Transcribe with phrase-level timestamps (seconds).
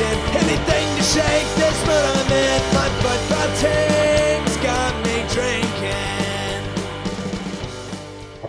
[0.00, 2.60] Anything to shake this mood I'm in.
[2.74, 6.60] My football team's got me drinking.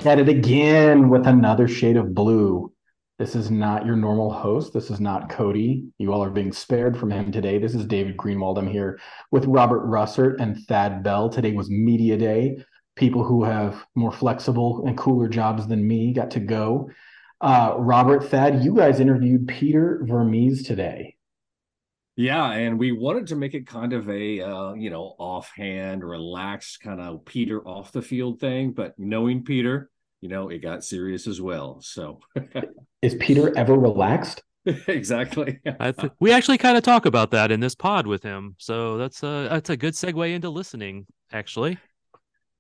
[0.05, 2.72] At it again with another shade of blue.
[3.20, 4.73] This is not your normal host.
[4.73, 5.85] This is not Cody.
[5.98, 7.58] You all are being spared from him today.
[7.58, 8.59] This is David Greenwald.
[8.59, 8.99] I'm here
[9.31, 11.27] with Robert Russert and Thad Bell.
[11.27, 12.63] Today was media day.
[12.95, 16.92] People who have more flexible and cooler jobs than me got to go.
[17.42, 21.16] Uh, Robert, Thad, you guys interviewed Peter Vermes today.
[22.16, 26.81] Yeah, and we wanted to make it kind of a uh, you know offhand, relaxed
[26.81, 29.89] kind of Peter off the field thing, but knowing Peter,
[30.22, 31.80] you know, it got serious as well.
[31.82, 32.20] So
[33.02, 34.44] Is Peter ever relaxed?
[34.88, 35.60] exactly.
[35.80, 38.98] I th- we actually kind of talk about that in this pod with him, so
[38.98, 41.06] that's a that's a good segue into listening.
[41.32, 41.78] Actually,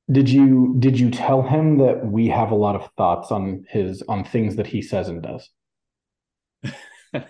[0.09, 4.03] Did you did you tell him that we have a lot of thoughts on his
[4.03, 5.49] on things that he says and does?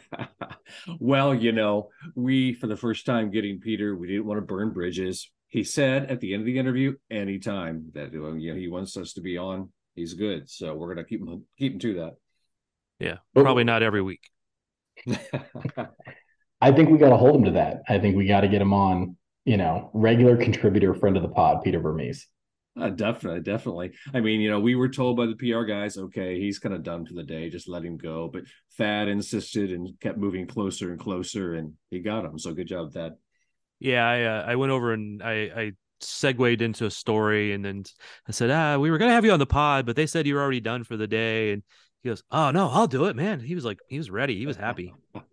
[1.00, 4.72] well, you know, we for the first time getting Peter, we didn't want to burn
[4.72, 5.30] bridges.
[5.48, 9.14] He said at the end of the interview, anytime that you know he wants us
[9.14, 10.50] to be on, he's good.
[10.50, 12.14] So we're gonna keep him keep him to that.
[13.00, 14.22] yeah, probably not every week.
[16.62, 17.84] I think we got to hold him to that.
[17.88, 21.30] I think we got to get him on, you know, regular contributor, friend of the
[21.30, 22.26] pod, Peter Vermes.
[22.80, 23.92] Uh, definitely, definitely.
[24.14, 26.84] I mean, you know, we were told by the PR guys, okay, he's kind of
[26.84, 28.30] done for the day, just let him go.
[28.32, 28.44] But
[28.78, 32.38] Thad insisted and kept moving closer and closer, and he got him.
[32.38, 33.14] So good job, Thad.
[33.80, 35.72] Yeah, I uh, I went over and I I
[36.02, 37.84] segued into a story, and then
[38.28, 40.36] I said, ah, we were gonna have you on the pod, but they said you
[40.36, 41.64] were already done for the day, and
[42.04, 43.40] he goes, oh no, I'll do it, man.
[43.40, 44.94] He was like, he was ready, he was happy.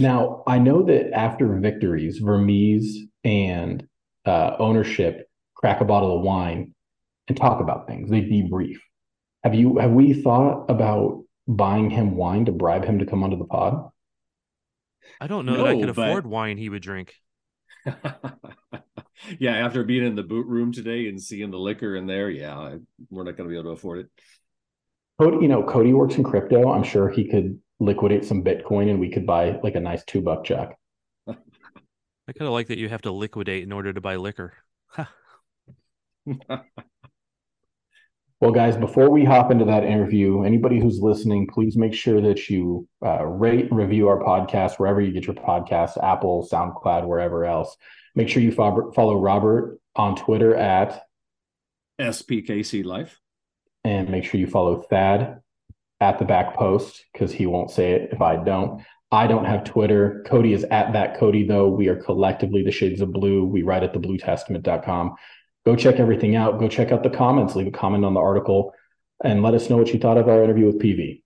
[0.00, 3.84] Now, I know that after victories, Vermes and
[4.24, 6.72] uh, ownership crack a bottle of wine
[7.26, 8.08] and talk about things.
[8.08, 8.76] They debrief.
[9.42, 13.38] Have you have we thought about buying him wine to bribe him to come onto
[13.38, 13.88] the pod?
[15.20, 17.14] I don't know that I No, could but- afford wine he would drink.
[19.38, 22.58] yeah, after being in the boot room today and seeing the liquor in there, yeah,
[22.58, 22.78] I-
[23.10, 24.06] we're not going to be able to afford it.
[25.20, 26.72] Cody, you know, Cody works in crypto.
[26.72, 30.20] I'm sure he could liquidate some Bitcoin and we could buy like a nice two
[30.20, 30.74] buck Chuck.
[31.26, 34.54] I kind of like that you have to liquidate in order to buy liquor.
[38.40, 42.48] Well, guys, before we hop into that interview, anybody who's listening, please make sure that
[42.48, 47.44] you uh, rate and review our podcast wherever you get your podcasts, Apple, SoundCloud, wherever
[47.44, 47.76] else.
[48.14, 51.02] Make sure you fo- follow Robert on Twitter at,
[52.00, 53.18] SPKC Life.
[53.84, 55.40] and make sure you follow Thad
[56.00, 58.82] at the back post because he won't say it if I don't.
[59.10, 60.24] I don't have Twitter.
[60.28, 61.68] Cody is at that Cody, though.
[61.68, 63.44] We are collectively the Shades of Blue.
[63.44, 65.14] We write at thebluetestament.com.
[65.64, 66.60] Go check everything out.
[66.60, 67.56] Go check out the comments.
[67.56, 68.74] Leave a comment on the article
[69.24, 71.22] and let us know what you thought of our interview with PV.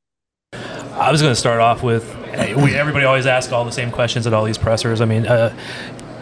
[0.53, 3.91] I was going to start off with hey, we, everybody always asks all the same
[3.91, 5.00] questions at all these pressers.
[5.00, 5.56] I mean, uh,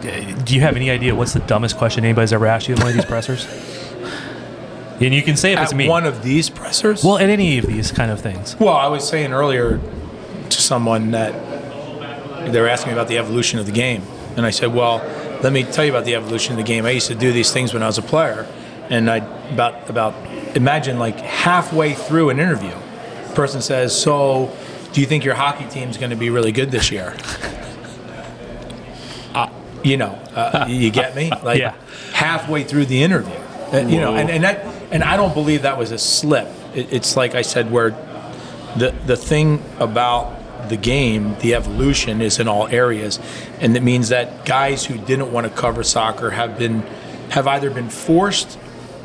[0.05, 2.81] Uh, do you have any idea what's the dumbest question anybody's ever asked you in
[2.81, 3.47] one of these pressers?
[4.99, 5.89] And you can say if it's me.
[5.89, 7.03] one of these pressers?
[7.03, 8.55] well, at any of these kind of things.
[8.59, 9.79] Well, I was saying earlier
[10.49, 11.33] to someone that
[12.51, 14.03] they were asking me about the evolution of the game,
[14.37, 15.01] and I said, "Well,
[15.41, 16.85] let me tell you about the evolution of the game.
[16.85, 18.45] I used to do these things when I was a player,
[18.91, 19.17] and I
[19.51, 20.13] about about
[20.55, 22.75] imagine like halfway through an interview,
[23.33, 24.55] person says, "So,
[24.93, 27.15] do you think your hockey team's going to be really good this year?"
[29.83, 31.31] You know, uh, you get me?
[31.43, 31.73] Like Yeah.
[32.13, 33.33] halfway through the interview,
[33.73, 36.47] Uh, you know, and, and that and I don't believe that was a slip.
[36.75, 37.91] It, it's like I said, where
[38.77, 40.37] the the thing about
[40.69, 43.19] the game, the evolution is in all areas,
[43.59, 46.81] and it means that guys who didn't want to cover soccer have been
[47.29, 48.59] have either been forced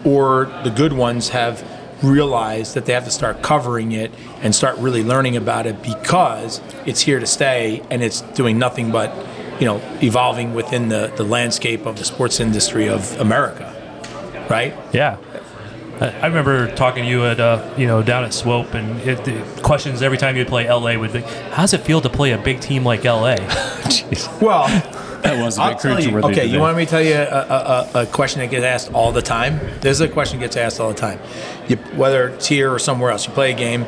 [0.05, 1.65] or the good ones have
[2.03, 4.11] realized that they have to start covering it
[4.43, 8.91] and start really learning about it because it's here to stay and it's doing nothing
[8.93, 9.09] but
[9.61, 13.73] you know evolving within the, the landscape of the sports industry of America
[14.51, 15.17] right Yeah.
[16.01, 19.25] I I remember talking to you at, uh, you know, down at Swope, and it,
[19.25, 21.21] the questions every time you'd play LA would be,
[21.53, 23.37] "How's it feel to play a big team like LA?"
[24.43, 24.67] well
[25.23, 26.19] That was a I'll bit tell you.
[26.19, 28.93] Okay, you want me to tell you a, a, a, a question that gets asked
[28.93, 29.59] all the time?
[29.81, 31.19] This is a question that gets asked all the time.
[31.67, 33.87] You, whether it's here or somewhere else, you play a game,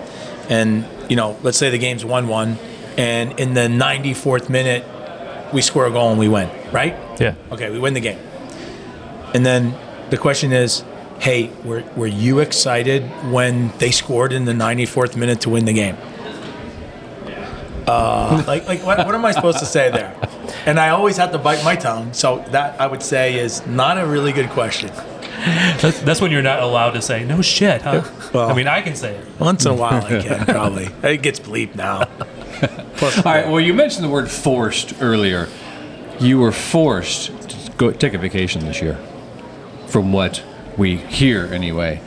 [0.48, 2.56] and you know, let's say the game's one-one,
[2.96, 4.84] and in the 94th minute,
[5.52, 6.94] we score a goal and we win, right?
[7.20, 7.34] Yeah.
[7.52, 8.18] Okay, we win the game.
[9.34, 9.74] And then
[10.10, 10.84] the question is,
[11.20, 15.72] hey, were, were you excited when they scored in the 94th minute to win the
[15.72, 15.96] game?
[17.86, 20.14] Uh, like, like what, what am I supposed to say there?
[20.66, 22.12] And I always have to bite my tongue.
[22.12, 24.90] So that I would say is not a really good question.
[25.80, 28.02] That's, that's when you're not allowed to say no shit, huh?
[28.34, 29.26] Well- I mean, I can say it.
[29.38, 30.88] Once in a while, I can probably.
[31.02, 32.08] It gets bleeped now.
[32.98, 33.46] Plus, All right.
[33.48, 35.48] Well, you mentioned the word forced earlier.
[36.20, 38.98] You were forced to go take a vacation this year,
[39.86, 40.42] from what
[40.76, 42.00] we hear anyway.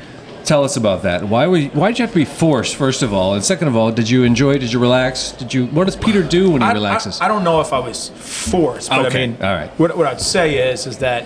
[0.43, 1.23] Tell us about that.
[1.23, 2.75] Why were you, why did you have to be forced?
[2.75, 4.57] First of all, and second of all, did you enjoy?
[4.57, 5.31] Did you relax?
[5.31, 5.67] Did you?
[5.67, 7.21] What does Peter do when he I, relaxes?
[7.21, 9.69] I, I don't know if I was forced, but Okay, I mean, all right.
[9.79, 11.25] What, what I'd say is, is that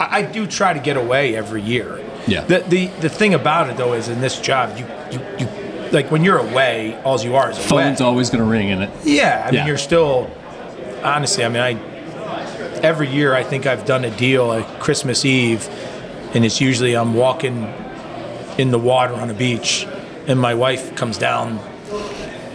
[0.00, 2.04] I, I do try to get away every year.
[2.26, 2.42] Yeah.
[2.44, 5.46] The, the the thing about it though is in this job, you you, you
[5.96, 7.84] like when you're away, all you are is away.
[7.84, 8.90] Phone's always going to ring in it.
[9.02, 10.30] Yeah, I mean, you're still
[11.02, 11.42] honestly.
[11.42, 11.72] I mean, I
[12.82, 15.66] every year I think I've done a deal at Christmas Eve,
[16.34, 17.64] and it's usually I'm walking
[18.58, 19.86] in the water on a beach,
[20.28, 21.58] and my wife comes down.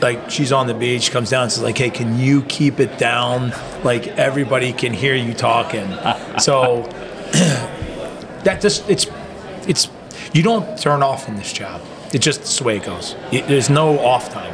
[0.02, 3.00] Like she's on the beach, comes down and says like, "Hey, can you keep it
[3.00, 3.54] down?
[3.84, 5.88] Like everybody can hear you talking."
[6.40, 6.84] so
[8.44, 9.08] that just it's
[9.68, 9.90] it's
[10.32, 11.82] you don't turn off in this job.
[12.14, 13.16] It's just the way it goes.
[13.32, 14.54] It, there's no off time.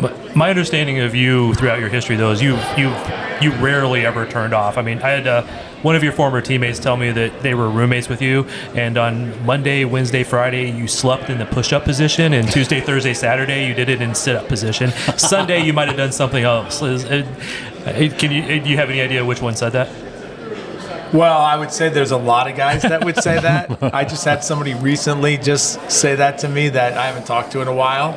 [0.00, 2.94] But my understanding of you throughout your history, though, is you you
[3.40, 4.78] you rarely ever turned off.
[4.78, 5.42] I mean, I had uh,
[5.82, 8.44] one of your former teammates tell me that they were roommates with you,
[8.74, 13.66] and on Monday, Wednesday, Friday, you slept in the push-up position, and Tuesday, Thursday, Saturday,
[13.66, 14.90] you did it in sit-up position.
[15.16, 16.82] Sunday, you might have done something else.
[16.82, 17.24] Is- uh,
[17.86, 19.88] uh, Can you do you have any idea which one said that?
[21.12, 23.82] Well, I would say there's a lot of guys that would say that.
[23.94, 27.60] I just had somebody recently just say that to me that I haven't talked to
[27.62, 28.10] in a while.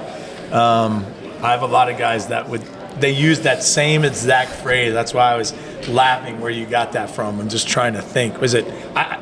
[0.54, 1.06] Um,
[1.42, 2.62] I have a lot of guys that would
[3.00, 4.94] they use that same exact phrase.
[4.94, 5.54] That's why I was
[5.88, 7.40] laughing where you got that from.
[7.40, 8.40] I'm just trying to think.
[8.42, 8.66] Was it?
[8.96, 9.20] I,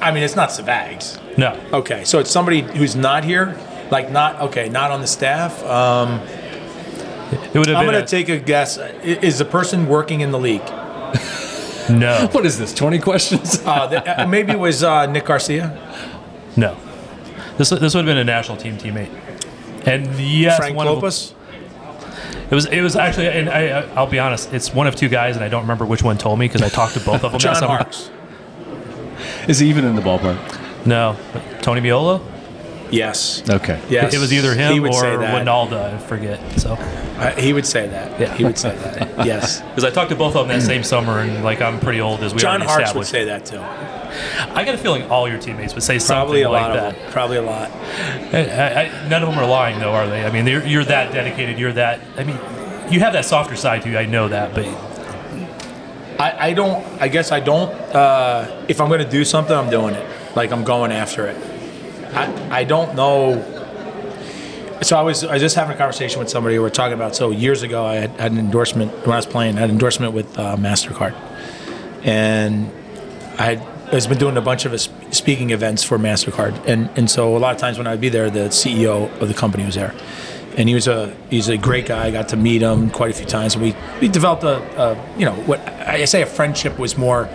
[0.00, 1.18] I mean, it's not Savags.
[1.38, 1.58] No.
[1.72, 3.58] Okay, so it's somebody who's not here,
[3.90, 5.62] like not okay, not on the staff.
[5.64, 6.20] Um,
[7.52, 8.78] It would have I'm gonna take a guess.
[9.02, 10.62] Is the person working in the league?
[11.90, 12.72] No, What is this?
[12.74, 13.62] Twenty questions?
[13.66, 15.76] Uh, the, uh, maybe it was uh, Nick Garcia,
[16.56, 16.76] no.
[17.58, 19.10] This this would have been a national team teammate.
[19.86, 21.32] And yes, Frank one of Lopez.
[22.50, 22.66] It was.
[22.66, 24.52] It was actually, and I, I- I'll be honest.
[24.52, 26.68] It's one of two guys, and I don't remember which one told me because I
[26.68, 27.40] talked to both of them.
[27.40, 27.76] John that summer.
[27.76, 28.10] Harkes.
[29.48, 30.86] Is he even in the ballpark?
[30.86, 32.20] No, but Tony Meola.
[32.90, 33.42] Yes.
[33.48, 33.80] Okay.
[33.88, 34.14] Yes.
[34.14, 35.46] It was either He him would or say that.
[35.46, 35.94] Wynalda.
[35.94, 36.40] I forget.
[36.60, 36.74] So,
[37.18, 38.20] Uh, he would say that.
[38.20, 38.34] Yeah.
[38.36, 39.06] He would say that.
[39.26, 39.60] Yes.
[39.62, 42.20] because I talked to both of them that same summer, and like I'm pretty old
[42.22, 43.58] as we John already Harkes would say that too.
[43.60, 46.94] I got a feeling all your teammates would say Probably something a like lot that.
[46.98, 47.12] them.
[47.12, 47.70] Probably a lot.
[48.32, 50.24] I, I, I- none of them are lying, though, are they?
[50.24, 51.58] I mean, they're, you're that dedicated.
[51.58, 52.00] You're that.
[52.16, 52.38] I mean,
[52.90, 53.98] you have that softer side to you.
[53.98, 54.64] I know that, but
[56.20, 56.84] I, I don't.
[57.00, 57.70] I guess I don't.
[57.94, 60.06] Uh, if I'm going to do something, I'm doing it.
[60.36, 61.36] Like I'm going after it.
[62.14, 63.42] I I don't know.
[64.82, 66.56] So I was I was just having a conversation with somebody.
[66.56, 67.16] We were talking about.
[67.16, 69.56] So years ago, I had, had an endorsement when I was playing.
[69.56, 71.14] I had an endorsement with uh, Mastercard,
[72.04, 72.70] and
[73.38, 73.60] I
[73.92, 77.38] was been doing a bunch of sp- speaking events for Mastercard, and and so a
[77.38, 79.94] lot of times when I would be there, the CEO of the company was there,
[80.56, 82.06] and he was a he's a great guy.
[82.06, 85.18] I got to meet him quite a few times, and we we developed a, a
[85.18, 87.28] you know what I say a friendship was more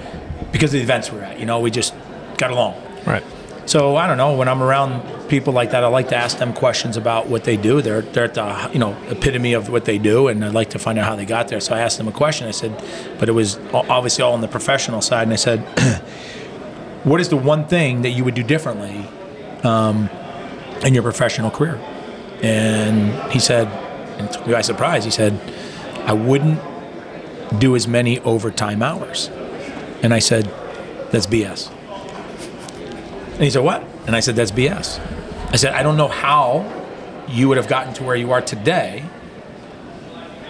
[0.51, 1.39] because of the events we were at.
[1.39, 1.93] You know, we just
[2.37, 2.75] got along.
[3.05, 3.23] right.
[3.65, 4.35] So I don't know.
[4.35, 7.57] When I'm around people like that, I like to ask them questions about what they
[7.57, 7.81] do.
[7.81, 10.79] They're they're at the you know epitome of what they do, and I'd like to
[10.79, 11.59] find out how they got there.
[11.59, 12.47] So I asked them a question.
[12.47, 12.71] I said,
[13.19, 15.59] but it was obviously all on the professional side, and I said,
[17.03, 19.05] what is the one thing that you would do differently
[19.63, 20.09] um,
[20.83, 21.75] in your professional career?
[22.41, 23.67] And he said,
[24.17, 25.05] and it took me by surprise.
[25.05, 25.39] He said,
[26.05, 26.59] I wouldn't
[27.59, 29.29] do as many overtime hours.
[30.01, 30.45] And I said,
[31.11, 31.71] that's BS.
[33.41, 33.83] And he said, What?
[34.05, 34.99] And I said, That's BS.
[35.51, 36.63] I said, I don't know how
[37.27, 39.03] you would have gotten to where you are today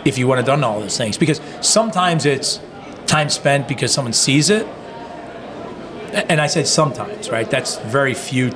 [0.03, 1.17] if you would have done all those things.
[1.17, 2.59] Because sometimes it's
[3.07, 4.67] time spent because someone sees it.
[6.11, 7.49] And I said sometimes, right?
[7.49, 8.51] That's very few.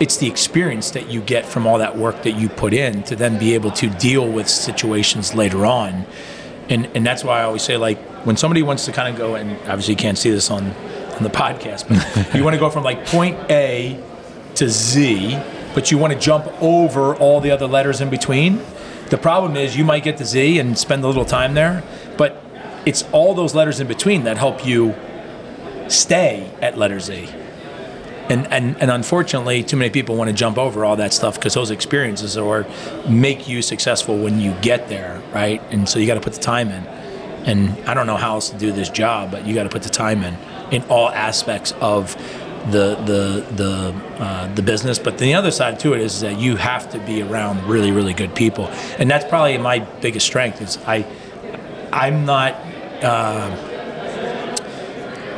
[0.00, 3.14] It's the experience that you get from all that work that you put in to
[3.14, 6.06] then be able to deal with situations later on.
[6.68, 9.36] And, and that's why I always say, like, when somebody wants to kind of go,
[9.36, 10.74] and obviously you can't see this on,
[11.14, 14.02] on the podcast, but you want to go from like point A
[14.56, 15.38] to Z,
[15.74, 18.60] but you want to jump over all the other letters in between.
[19.10, 21.82] The problem is you might get to Z and spend a little time there,
[22.16, 22.42] but
[22.86, 24.94] it's all those letters in between that help you
[25.88, 27.28] stay at letter Z.
[28.28, 31.54] And, and, and unfortunately, too many people want to jump over all that stuff because
[31.54, 32.66] those experiences are
[33.08, 35.60] make you successful when you get there, right?
[35.70, 36.86] And so you got to put the time in.
[37.44, 39.82] And I don't know how else to do this job, but you got to put
[39.82, 40.36] the time in
[40.72, 42.16] in all aspects of
[42.70, 44.98] the the the uh, the business.
[44.98, 48.14] But the other side to it is that you have to be around really really
[48.14, 48.66] good people,
[48.98, 50.60] and that's probably my biggest strength.
[50.60, 51.06] Is I
[51.92, 52.54] I'm not.
[53.02, 53.68] Uh,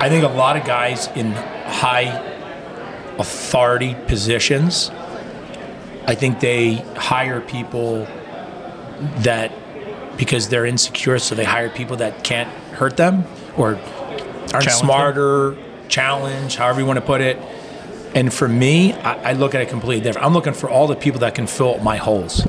[0.01, 2.33] I think a lot of guys in high
[3.19, 4.91] authority positions,
[6.07, 8.07] I think they hire people
[9.19, 9.53] that
[10.19, 13.25] because they're insecure, so they hire people that can't hurt them
[13.57, 13.77] or
[14.53, 14.87] aren't Challenge them.
[14.87, 15.57] smarter,
[15.89, 17.39] challenge, however you want to put it.
[18.15, 20.27] And for me, I, I look at it completely different.
[20.27, 22.47] I'm looking for all the people that can fill my holes,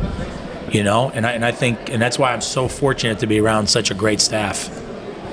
[0.71, 1.09] you know.
[1.09, 3.89] And I and I think, and that's why I'm so fortunate to be around such
[3.89, 4.69] a great staff.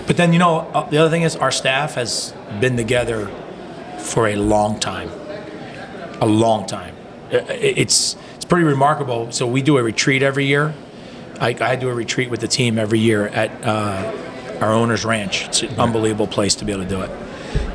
[0.07, 3.27] But then, you know, uh, the other thing is our staff has been together
[3.99, 5.11] for a long time,
[6.21, 6.95] a long time.
[7.31, 9.31] It's it's pretty remarkable.
[9.33, 10.75] So we do a retreat every year.
[11.41, 14.13] I, I do a retreat with the team every year at uh,
[14.63, 15.47] our owner's ranch.
[15.47, 17.11] It's an unbelievable place to be able to do it.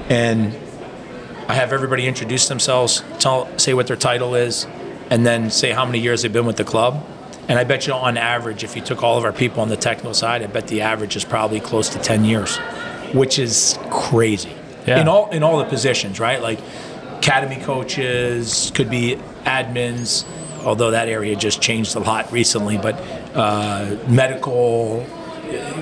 [0.09, 0.55] And
[1.47, 4.65] I have everybody introduce themselves, tell, say what their title is,
[5.09, 7.05] and then say how many years they've been with the club.
[7.47, 9.77] And I bet you, on average, if you took all of our people on the
[9.77, 12.57] technical side, I bet the average is probably close to 10 years,
[13.13, 14.51] which is crazy.
[14.85, 15.01] Yeah.
[15.01, 16.41] In all in all the positions, right?
[16.41, 16.59] Like
[17.17, 20.25] academy coaches, could be admins,
[20.63, 22.77] although that area just changed a lot recently.
[22.77, 22.95] But
[23.33, 25.05] uh, medical,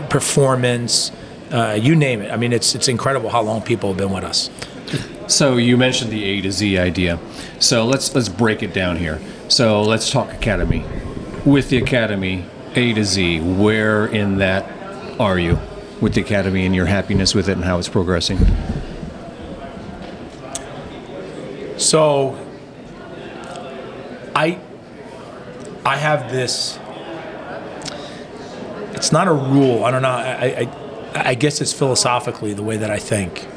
[0.09, 1.11] performance,
[1.51, 2.31] uh, you name it.
[2.31, 4.49] I mean, it's it's incredible how long people have been with us.
[5.27, 7.19] So you mentioned the A to Z idea.
[7.59, 9.19] So let's let's break it down here.
[9.47, 10.83] So let's talk academy.
[11.45, 12.45] With the academy,
[12.75, 14.65] A to Z, where in that
[15.19, 15.59] are you
[16.01, 18.37] with the academy and your happiness with it and how it's progressing?
[21.77, 22.37] So
[24.35, 24.59] I
[25.85, 26.77] I have this
[28.95, 29.83] it's not a rule.
[29.83, 30.09] I don't know.
[30.09, 30.67] I,
[31.13, 33.47] I, I guess it's philosophically the way that I think.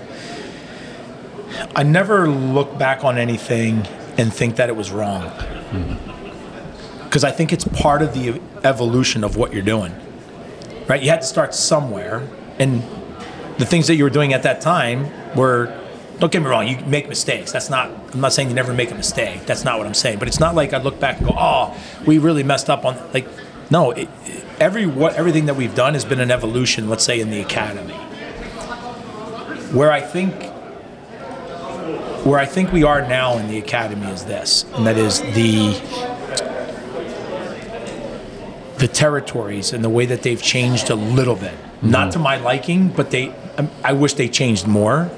[1.75, 5.23] I never look back on anything and think that it was wrong.
[5.23, 7.05] Mm-hmm.
[7.05, 9.95] Because I think it's part of the evolution of what you're doing.
[10.87, 11.03] Right?
[11.03, 12.27] You had to start somewhere.
[12.59, 12.83] And
[13.59, 15.75] the things that you were doing at that time were
[16.19, 17.53] don't get me wrong, you make mistakes.
[17.53, 19.47] That's not I'm not saying you never make a mistake.
[19.47, 20.19] That's not what I'm saying.
[20.19, 21.77] But it's not like I look back and go, "Oh,
[22.07, 23.29] we really messed up on like
[23.71, 24.09] no, it,
[24.61, 27.95] every what everything that we've done has been an evolution, let's say in the academy.
[29.73, 30.35] Where I think
[32.25, 35.73] where I think we are now in the academy is this, and that is the
[38.79, 41.55] the territories and the way that they've changed a little bit.
[41.83, 45.11] Not to my liking, but they um, I wish they changed more.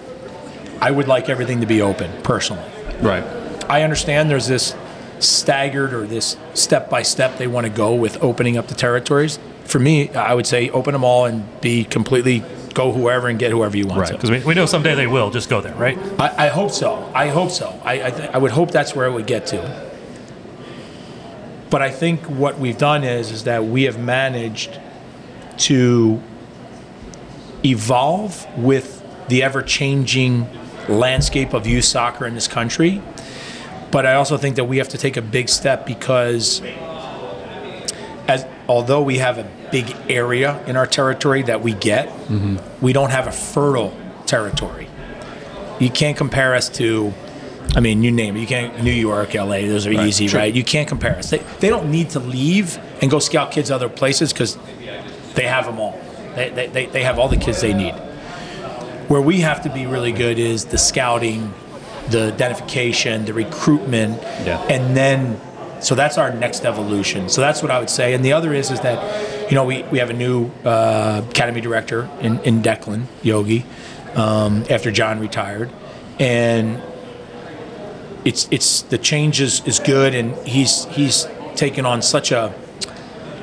[0.80, 2.70] I would like everything to be open personally.
[3.00, 3.25] Right.
[3.68, 4.75] I understand there's this
[5.21, 9.39] staggered or this step by step they want to go with opening up the territories.
[9.65, 12.43] For me, I would say open them all and be completely
[12.75, 14.12] go whoever and get whoever you want Right.
[14.12, 15.31] Because we, we know someday they will.
[15.31, 15.99] Just go there, right?
[16.21, 17.11] I, I hope so.
[17.15, 17.81] I hope so.
[17.85, 19.91] I, I, th- I would hope that's where it would get to.
[21.69, 24.81] But I think what we've done is is that we have managed
[25.59, 26.21] to
[27.65, 30.49] evolve with the ever changing
[30.89, 33.03] landscape of youth soccer in this country.
[33.90, 36.62] But I also think that we have to take a big step because
[38.28, 42.56] as although we have a big area in our territory that we get, mm-hmm.
[42.80, 44.87] we don't have a fertile territory.
[45.80, 47.12] You can't compare us to,
[47.75, 48.40] I mean, you name it.
[48.40, 49.62] You can't New York, LA.
[49.62, 50.54] Those are easy, right?
[50.54, 51.30] You can't compare us.
[51.30, 54.56] They, they don't need to leave and go scout kids other places because
[55.35, 56.00] they have them all.
[56.37, 57.94] They, they, they, they have all the kids they need.
[59.09, 61.52] Where we have to be really good is the scouting,
[62.11, 64.61] the identification, the recruitment, Yeah.
[64.69, 65.40] and then
[65.81, 67.31] so that's our next evolution.
[67.31, 68.12] So that's what I would say.
[68.12, 71.61] And the other is is that you know we, we have a new uh, academy
[71.61, 73.64] director in, in Declan Yogi
[74.14, 75.71] um, after John retired,
[76.19, 76.83] and
[78.25, 82.52] it's it's the change is, is good, and he's he's taken on such a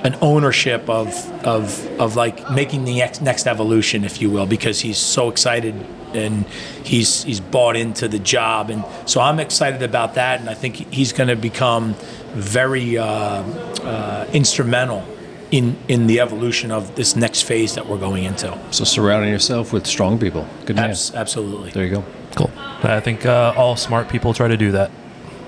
[0.04, 1.08] an ownership of
[1.44, 5.74] of of like making the next next evolution, if you will, because he's so excited
[6.14, 6.46] and
[6.84, 10.76] he's he's bought into the job, and so I'm excited about that, and I think
[10.94, 11.96] he's going to become
[12.34, 15.04] very uh, uh, instrumental
[15.52, 18.58] in in the evolution of this next phase that we're going into.
[18.72, 20.46] So surrounding yourself with strong people.
[20.66, 20.90] Good man.
[20.92, 21.72] Abs- absolutely.
[21.72, 22.04] There you go.
[22.36, 22.52] Cool.
[22.84, 24.92] I think uh, all smart people try to do that.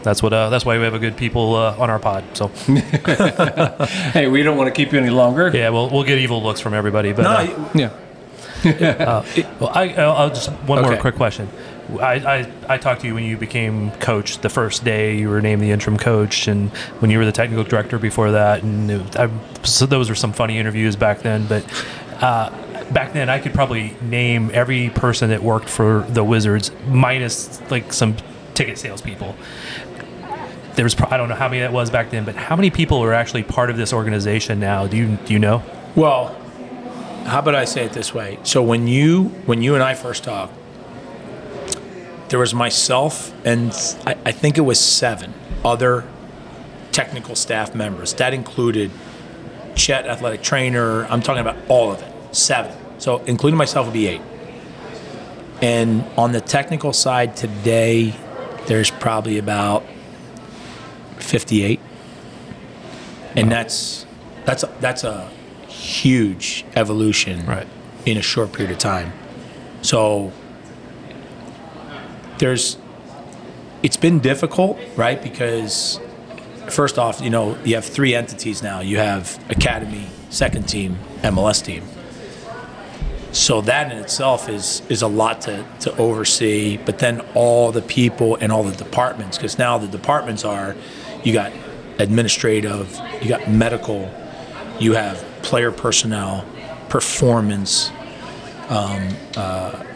[0.02, 0.32] That's what.
[0.34, 2.24] Uh, that's why we have a good people uh, on our pod.
[2.34, 2.48] So
[4.14, 5.52] Hey, we don't want to keep you any longer.
[5.54, 7.12] yeah, we'll we'll get evil looks from everybody.
[7.14, 7.90] But No, uh, Yeah.
[8.66, 9.26] Uh,
[9.60, 11.50] well, I, I'll I'll just one more quick question.
[11.98, 15.42] I, I, I talked to you when you became coach the first day you were
[15.42, 18.62] named the interim coach and when you were the technical director before that.
[18.62, 19.30] And it, I,
[19.64, 21.66] so those were some funny interviews back then but
[22.22, 22.50] uh,
[22.92, 27.92] back then I could probably name every person that worked for the Wizards minus like
[27.92, 28.16] some
[28.54, 29.36] ticket salespeople.
[30.76, 33.04] There was I don't know how many that was back then but how many people
[33.04, 34.86] are actually part of this organization now?
[34.86, 35.64] Do you do you know?
[35.96, 36.39] Well,
[37.26, 38.40] how about I say it this way?
[38.44, 40.54] So when you when you and I first talked,
[42.30, 43.72] there was myself and
[44.06, 45.34] I, I think it was seven
[45.64, 46.08] other
[46.92, 48.14] technical staff members.
[48.16, 48.92] That included
[49.76, 51.06] Chet, athletic trainer.
[51.06, 52.36] I'm talking about all of it.
[52.36, 52.76] Seven.
[53.00, 54.22] So including myself would be eight.
[55.62, 58.16] And on the technical side today,
[58.68, 59.84] there's probably about
[61.18, 61.80] 58.
[63.36, 64.06] And that's
[64.46, 65.30] that's a, that's a
[65.70, 67.68] huge evolution Right.
[68.06, 69.14] in a short period of time.
[69.82, 70.32] So
[72.40, 72.78] there's
[73.82, 75.22] it's been difficult, right?
[75.22, 76.00] Because
[76.68, 78.82] first off, you know, you have three entities now.
[78.82, 81.84] You have academy, second team, MLS team.
[83.32, 87.82] So that in itself is is a lot to, to oversee, but then all the
[87.82, 90.76] people and all the departments, because now the departments are
[91.24, 91.52] you got
[92.00, 94.10] administrative, you got medical,
[94.80, 96.46] you have player personnel,
[96.90, 97.92] performance,
[98.70, 99.40] um, uh,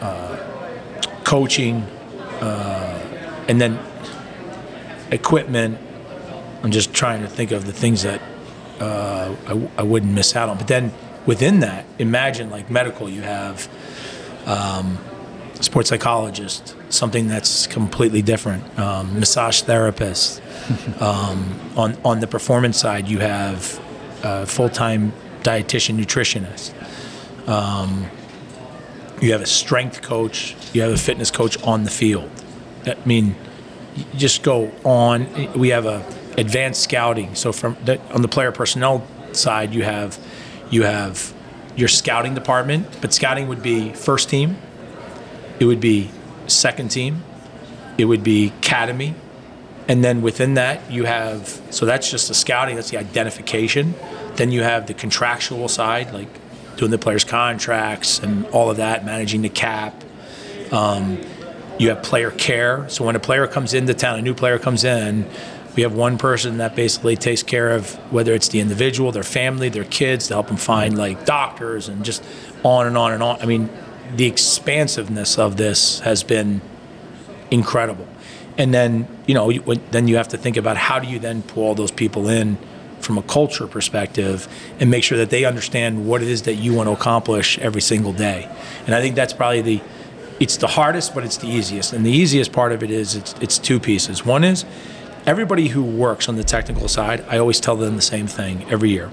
[0.00, 1.82] uh, coaching,
[2.40, 3.78] uh, and then
[5.10, 5.78] equipment.
[6.62, 8.20] I'm just trying to think of the things that
[8.80, 10.56] uh, I, I wouldn't miss out on.
[10.56, 10.92] But then
[11.26, 13.68] within that, imagine like medical, you have
[14.46, 14.98] um,
[15.60, 20.42] sports psychologist, something that's completely different, um, massage therapist.
[21.00, 23.80] um, on on the performance side, you have
[24.22, 25.12] a full-time
[25.44, 26.72] dietitian, nutritionist.
[27.48, 28.10] Um,
[29.20, 30.56] you have a strength coach.
[30.72, 32.28] You have a fitness coach on the field.
[32.86, 33.36] I mean,
[34.16, 35.52] just go on.
[35.52, 36.04] We have a
[36.36, 37.34] advanced scouting.
[37.34, 40.18] So from the, on the player personnel side, you have
[40.70, 41.32] you have
[41.76, 44.56] your scouting department, but scouting would be first team.
[45.60, 46.10] It would be
[46.46, 47.22] second team.
[47.98, 49.14] It would be academy.
[49.86, 53.94] And then within that, you have so that's just the scouting, that's the identification.
[54.36, 56.28] Then you have the contractual side, like
[56.76, 60.02] doing the players' contracts and all of that, managing the cap.
[60.72, 61.20] Um,
[61.78, 62.88] you have player care.
[62.88, 65.28] So when a player comes into town, a new player comes in,
[65.76, 69.68] we have one person that basically takes care of whether it's the individual, their family,
[69.68, 72.22] their kids, to help them find like doctors and just
[72.62, 73.40] on and on and on.
[73.40, 73.68] I mean,
[74.14, 76.60] the expansiveness of this has been
[77.50, 78.06] incredible.
[78.56, 79.50] And then, you know,
[79.90, 82.56] then you have to think about how do you then pull all those people in
[83.04, 84.48] from a culture perspective
[84.80, 87.82] and make sure that they understand what it is that you want to accomplish every
[87.82, 88.48] single day.
[88.86, 89.82] And I think that's probably the
[90.40, 91.92] it's the hardest, but it's the easiest.
[91.92, 94.26] And the easiest part of it is it's, it's two pieces.
[94.26, 94.64] One is
[95.26, 98.90] everybody who works on the technical side, I always tell them the same thing every
[98.90, 99.10] year.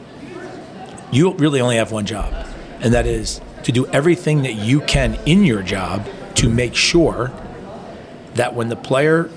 [1.12, 2.34] You really only have one job,
[2.80, 7.32] and that is to do everything that you can in your job to make sure
[8.34, 9.30] that when the player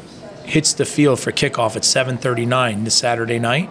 [0.45, 3.69] hits the field for kickoff at 7:39 this Saturday night,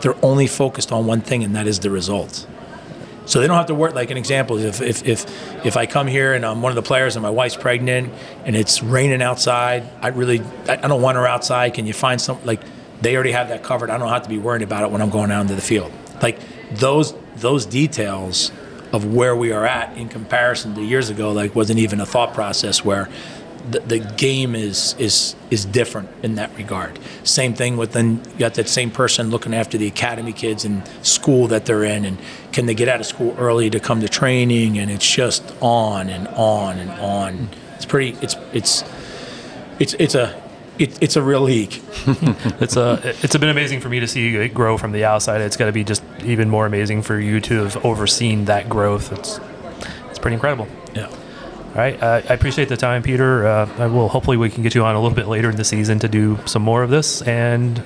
[0.00, 2.46] they're only focused on one thing, and that is the result.
[3.26, 3.94] So they don't have to work.
[3.94, 6.82] Like an example, if if if if I come here and I'm one of the
[6.82, 8.12] players and my wife's pregnant
[8.44, 11.74] and it's raining outside, I really I don't want her outside.
[11.74, 12.60] Can you find some like
[13.00, 13.90] they already have that covered?
[13.90, 15.92] I don't have to be worried about it when I'm going out into the field.
[16.22, 16.38] Like
[16.70, 18.52] those those details
[18.92, 22.32] of where we are at in comparison to years ago, like wasn't even a thought
[22.32, 23.08] process where
[23.70, 26.98] the, the game is is is different in that regard.
[27.24, 30.82] Same thing with then you got that same person looking after the academy kids in
[31.02, 32.18] school that they're in, and
[32.52, 34.78] can they get out of school early to come to training?
[34.78, 37.48] And it's just on and on and on.
[37.74, 38.16] It's pretty.
[38.22, 38.84] It's it's
[39.78, 40.42] it's it's a
[40.78, 41.74] it, it's a real league.
[42.60, 45.40] It's a it's been amazing for me to see it grow from the outside.
[45.40, 49.12] It's got to be just even more amazing for you to have overseen that growth.
[49.12, 49.40] It's
[50.10, 50.68] it's pretty incredible.
[50.94, 51.10] Yeah.
[51.76, 53.46] All right, uh, I appreciate the time, Peter.
[53.46, 55.64] Uh, I will hopefully we can get you on a little bit later in the
[55.64, 57.20] season to do some more of this.
[57.20, 57.82] And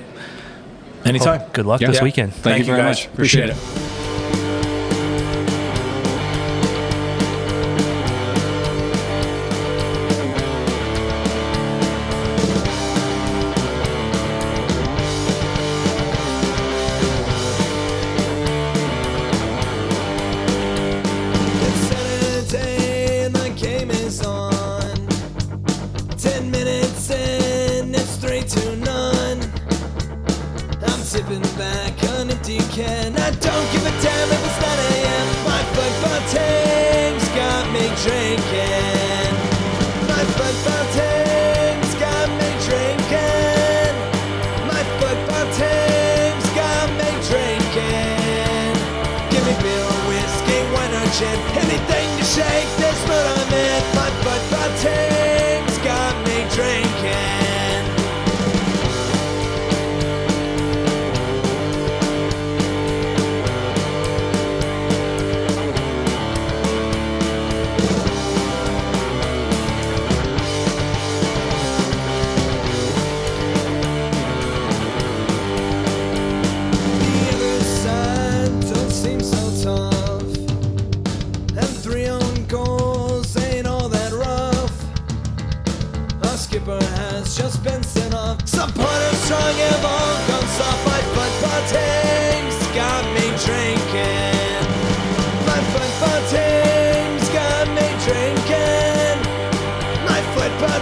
[1.05, 1.43] Anytime.
[1.53, 1.89] good luck Yeah.
[1.89, 2.05] this Yeah.
[2.05, 2.33] weekend.
[2.35, 2.99] Thank you very guys.
[3.01, 3.07] much.
[3.07, 3.80] Appreciate Appreciate it.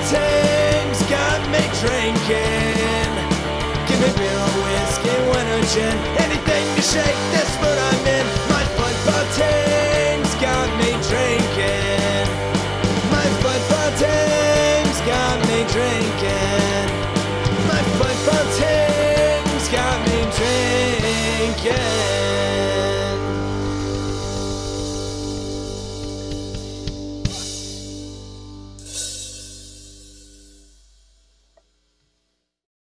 [0.07, 3.11] times got me drinking.
[3.87, 7.38] Give me beer, whiskey, winter gin, anything to shake.